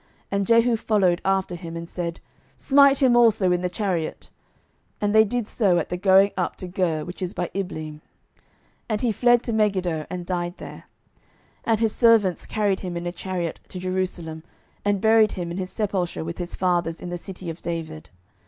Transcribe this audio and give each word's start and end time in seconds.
And 0.31 0.47
Jehu 0.47 0.77
followed 0.77 1.21
after 1.23 1.53
him, 1.53 1.77
and 1.77 1.87
said, 1.87 2.21
Smite 2.57 3.03
him 3.03 3.15
also 3.15 3.51
in 3.51 3.61
the 3.61 3.69
chariot. 3.69 4.31
And 4.99 5.13
they 5.13 5.23
did 5.23 5.47
so 5.47 5.77
at 5.77 5.89
the 5.89 5.95
going 5.95 6.31
up 6.35 6.55
to 6.55 6.67
Gur, 6.67 7.05
which 7.05 7.21
is 7.21 7.35
by 7.35 7.51
Ibleam. 7.53 8.01
And 8.89 9.01
he 9.01 9.11
fled 9.11 9.43
to 9.43 9.53
Megiddo, 9.53 10.07
and 10.09 10.25
died 10.25 10.57
there. 10.57 10.85
12:009:028 11.65 11.65
And 11.65 11.79
his 11.81 11.93
servants 11.95 12.45
carried 12.47 12.79
him 12.79 12.97
in 12.97 13.05
a 13.05 13.11
chariot 13.11 13.59
to 13.67 13.77
Jerusalem, 13.77 14.41
and 14.83 15.01
buried 15.01 15.33
him 15.33 15.51
in 15.51 15.57
his 15.57 15.69
sepulchre 15.69 16.23
with 16.23 16.39
his 16.39 16.55
fathers 16.55 16.99
in 16.99 17.09
the 17.11 17.15
city 17.19 17.51
of 17.51 17.61
David. 17.61 18.09